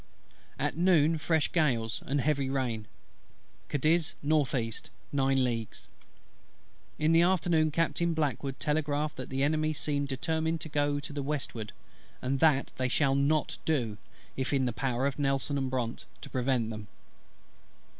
At 0.57 0.75
noon 0.75 1.19
fresh 1.19 1.51
gales, 1.51 2.01
and 2.07 2.21
heavy 2.21 2.49
rain: 2.49 2.87
Cadiz 3.69 4.15
N.E. 4.25 4.71
nine 5.11 5.43
leagues. 5.43 5.87
In 6.97 7.11
the 7.11 7.21
afternoon 7.21 7.69
Captain 7.69 8.15
BLACKWOOD 8.15 8.57
telegraphed 8.57 9.15
that 9.17 9.29
the 9.29 9.43
Enemy 9.43 9.73
seemed 9.73 10.07
determined 10.07 10.59
to 10.61 10.69
go 10.69 10.99
to 10.99 11.13
the 11.13 11.21
westward; 11.21 11.71
and 12.19 12.39
that 12.39 12.71
they 12.77 12.89
shall 12.89 13.13
not 13.13 13.59
do, 13.63 13.99
if 14.35 14.51
in 14.53 14.65
the 14.65 14.73
power 14.73 15.05
of 15.05 15.19
NELSON 15.19 15.55
AND 15.59 15.69
BRONTE 15.69 16.05
to 16.21 16.29
prevent 16.31 16.71
them. 16.71 16.87